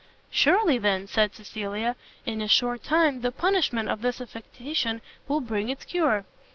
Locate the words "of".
3.87-4.01